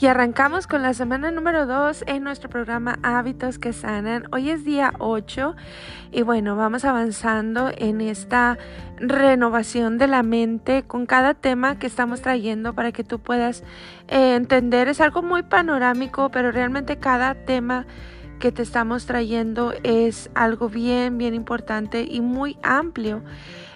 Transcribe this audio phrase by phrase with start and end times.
[0.00, 4.28] Y arrancamos con la semana número 2 en nuestro programa Hábitos que Sanan.
[4.32, 5.54] Hoy es día 8
[6.10, 8.56] y bueno, vamos avanzando en esta
[8.96, 13.62] renovación de la mente con cada tema que estamos trayendo para que tú puedas
[14.08, 14.88] eh, entender.
[14.88, 17.84] Es algo muy panorámico, pero realmente cada tema
[18.38, 23.22] que te estamos trayendo es algo bien, bien importante y muy amplio.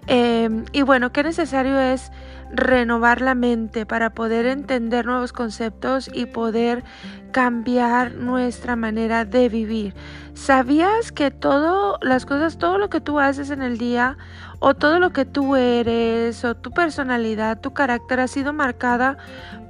[0.07, 2.13] Em, y bueno, qué necesario es
[2.51, 6.85] renovar la mente para poder entender nuevos conceptos y poder
[7.33, 9.95] cambiar nuestra manera de vivir.
[10.35, 14.17] ¿Sabías que todo las cosas, todo lo que tú haces en el día
[14.61, 19.19] o todo lo que tú eres o tu personalidad, tu carácter ha sido marcada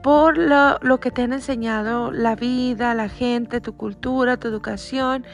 [0.02, 5.24] por lo, que te han enseñado la vida, la gente, tu cultura, tu educación?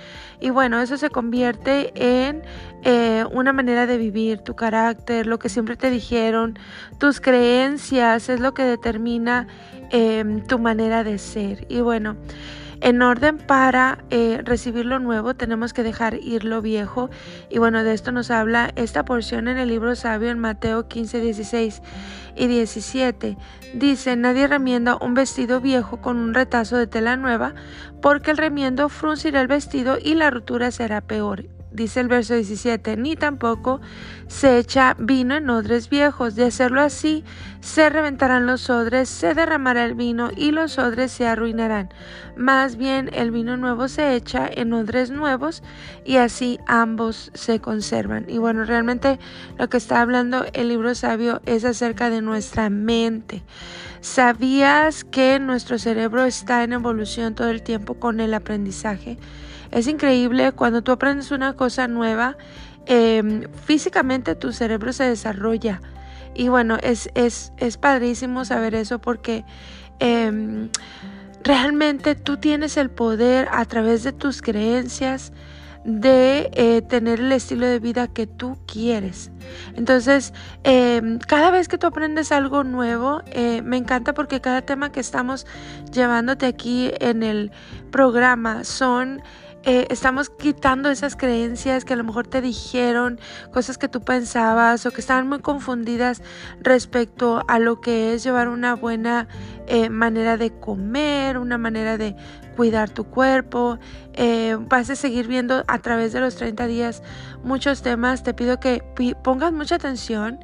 [0.41, 2.43] Y bueno, eso se convierte en
[2.85, 4.90] eh, una manera de vivir, tu carácter,
[5.25, 6.59] lo que siempre te dijeron,
[6.99, 9.47] tus creencias, es lo que determina
[9.91, 11.67] em, tu manera de ser.
[11.69, 12.17] Y bueno,
[12.83, 17.11] en orden para eh, recibir lo nuevo tenemos que dejar ir lo viejo.
[17.51, 21.21] Y bueno, de esto nos habla esta porción en el libro sabio en Mateo 15,
[21.21, 21.83] 16
[22.37, 23.37] y 17.
[23.75, 27.55] Dice, nadie remienda un vestido viejo con un retazo de tela nueva,
[28.01, 32.97] porque el remiendo fruncirá el vestido y la rotura será peor dice el verso 17,
[32.97, 33.81] ni tampoco
[34.27, 36.35] se echa vino en odres viejos.
[36.35, 37.25] De hacerlo así,
[37.61, 41.91] se reventarán los odres, se derramará el vino y los odres se arruinarán.
[42.37, 45.63] Más bien el vino nuevo se echa en odres nuevos
[46.05, 48.27] y así ambos se conservan.
[48.29, 49.19] Y bueno, realmente
[49.59, 53.43] lo que está hablando el libro sabio es acerca de nuestra mente.
[54.01, 59.19] ¿Sabías que nuestro cerebro está en evolución todo el tiempo con el aprendizaje?
[59.71, 62.37] Es increíble cuando tú aprendes una cosa nueva,
[62.87, 65.81] em, físicamente tu cerebro se desarrolla.
[66.35, 69.45] Y bueno, es, es, es padrísimo saber eso porque
[69.99, 70.69] em,
[71.43, 75.33] realmente tú tienes el poder a través de tus creencias
[75.85, 79.31] de eh, tener el estilo de vida que tú quieres.
[79.75, 84.93] Entonces, em, cada vez que tú aprendes algo nuevo, eh, me encanta porque cada tema
[84.93, 85.47] que estamos
[85.93, 87.51] llevándote aquí en el
[87.91, 89.23] programa son
[89.63, 93.21] eh, estamos quitando esas creencias que a lo mejor te dijeron,
[93.53, 96.23] cosas que tú pensabas o que estaban muy confundidas
[96.61, 99.29] respecto a lo que es llevar una buena
[99.67, 102.17] eh, manera de comer, una manera de
[102.61, 103.79] cuidar tu cuerpo.
[104.13, 107.03] Eh, vas a seguir viendo a través de los 30 días
[107.43, 108.23] muchos temas.
[108.23, 108.85] Te pido que
[109.23, 110.39] pongas mucha atención,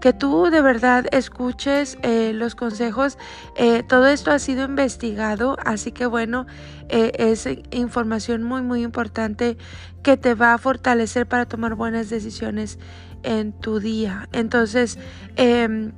[0.00, 3.18] que tú de verdad escuches eh, los consejos.
[3.54, 6.46] Eh, todo esto ha sido investigado, así que bueno,
[6.88, 9.56] es información muy, muy importante
[10.02, 12.80] que te va a fortalecer para tomar buenas decisiones
[13.22, 14.28] en tu día.
[14.32, 14.98] Entonces,
[15.36, 15.92] em,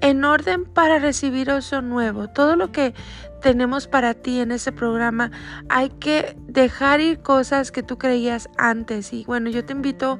[0.00, 2.28] en orden para recibir eso nuevo.
[2.28, 2.94] Todo lo que
[3.40, 5.30] tenemos para ti en ese programa,
[5.68, 9.12] hay que dejar ir cosas que tú creías antes.
[9.12, 10.18] Y bueno, yo te invito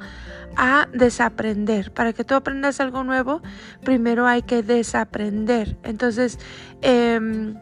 [0.56, 1.93] a desaprender.
[1.93, 3.43] Para que tú aprendas algo nuevo,
[3.84, 5.77] primero hay que desaprender.
[5.83, 6.39] Entonces,
[6.83, 7.56] em,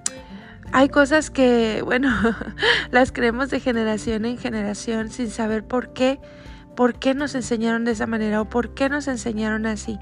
[0.73, 2.11] hay cosas que, bueno,
[2.91, 6.21] las creemos de generación en generación sin saber por qué
[6.77, 9.99] por qué nos enseñaron de esa manera o por qué nos enseñaron así.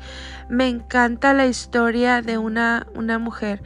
[0.51, 3.63] Me encanta la historia de una, una mujer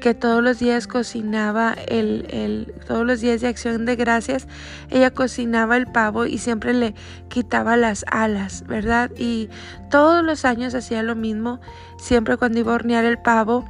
[0.00, 4.48] que todos los días cocinaba el, el, todos los días de acción de gracias,
[4.90, 6.94] ella cocinaba el pavo y siempre le
[7.28, 9.10] quitaba las alas, ¿verdad?
[9.18, 9.50] Y
[9.90, 11.60] todos los años hacía lo mismo,
[11.98, 13.68] siempre cuando iba a hornear el pavo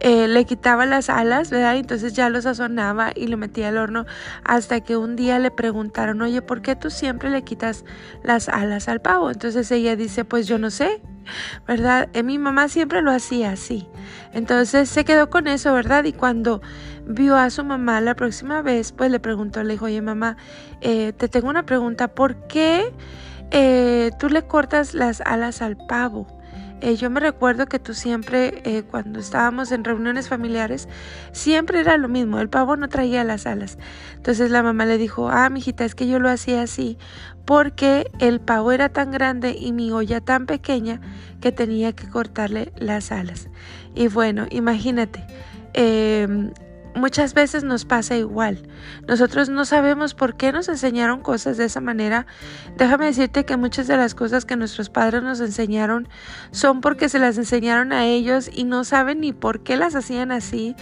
[0.00, 1.76] eh, le quitaba las alas, ¿verdad?
[1.76, 4.06] Entonces ya lo sazonaba y lo metía al horno
[4.44, 7.84] hasta que un día le preguntaron, oye, ¿por qué tú siempre le quitas
[8.22, 9.30] las alas al pavo?
[9.30, 11.00] Entonces ella dice, pues yo no sé,
[11.66, 12.08] ¿verdad?
[12.12, 13.88] Eh, mi mamá siempre lo hacía así.
[14.32, 16.04] Entonces se quedó con eso, ¿verdad?
[16.04, 16.60] Y cuando
[17.06, 20.36] vio a su mamá la próxima vez, pues le preguntó, le dijo, oye mamá,
[20.80, 22.92] eh, te tengo una pregunta, ¿por qué
[24.18, 26.26] tú le cortas las alas al pavo?
[26.80, 30.88] Eh, yo me recuerdo que tú siempre, eh, cuando estábamos en reuniones familiares,
[31.32, 33.78] siempre era lo mismo, el pavo no traía las alas.
[34.16, 36.98] Entonces la mamá le dijo, ah, mijita, es que yo lo hacía así,
[37.44, 41.00] porque el pavo era tan grande y mi olla tan pequeña
[41.40, 43.48] que tenía que cortarle las alas.
[43.94, 45.24] Y bueno, imagínate,
[45.72, 46.52] em,
[46.94, 48.66] muchas veces nos pasa igual.
[49.06, 52.26] Nosotros no sabemos por qué nos enseñaron cosas de esa manera.
[52.76, 56.08] Déjame decirte que muchas de las cosas que nuestros padres nos enseñaron
[56.50, 60.32] son porque se las enseñaron a ellos y no saben ni por qué las hacían
[60.32, 60.76] así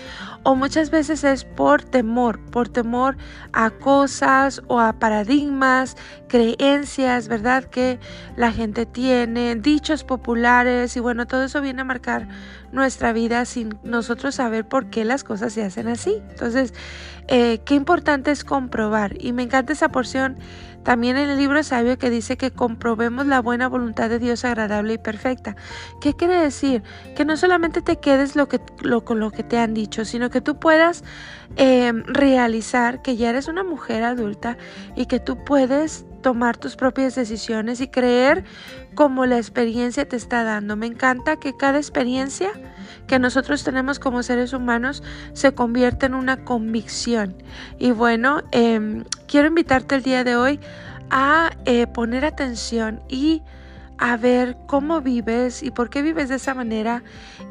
[0.44, 3.16] o muchas veces es por temor, por temor
[3.52, 5.96] a cosas o a paradigmas,
[6.28, 7.64] creencias, ¿verdad?
[7.64, 7.98] Que
[8.36, 12.28] la gente tiene, dichos populares y bueno, todo eso viene a marcar
[12.72, 16.22] nuestra vida sin nosotros saber por qué las cosas se hacen así.
[16.30, 16.74] Entonces,
[17.28, 20.38] eh, qué importante es comprobar y me encanta esa porción
[20.82, 24.94] también en el libro sabio que dice que comprobemos la buena voluntad de Dios agradable
[24.94, 25.56] y perfecta.
[26.00, 26.82] ¿Qué quiere decir?
[27.16, 30.30] Que no solamente te quedes lo que, lo, con lo que te han dicho, sino
[30.30, 31.04] que tú puedas
[31.56, 34.56] em, realizar que ya eres una mujer adulta
[34.96, 38.44] y que tú puedes tomar tus propias decisiones y creer
[38.94, 40.76] como la experiencia te está dando.
[40.76, 42.50] Me encanta que cada experiencia
[43.06, 45.02] que nosotros tenemos como seres humanos
[45.34, 47.36] se convierte en una convicción.
[47.78, 50.60] Y bueno, em, quiero invitarte el día de hoy
[51.10, 53.42] a eh, poner atención y
[53.98, 57.02] a ver cómo vives y por qué vives de esa manera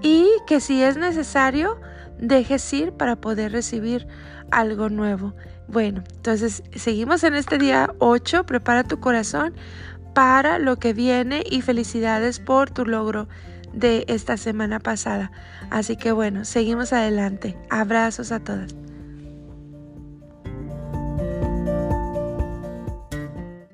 [0.01, 1.79] y que si es necesario
[2.17, 4.07] dejes ir para poder recibir
[4.51, 5.33] algo nuevo.
[5.71, 9.53] Bueno, entonces seguimos en este día 8, prepara tu corazón
[10.13, 13.29] para lo que viene y felicidades por tu logro
[13.71, 15.31] de esta semana pasada.
[15.69, 17.57] Así que bueno, seguimos adelante.
[17.69, 18.75] Abrazos a todas.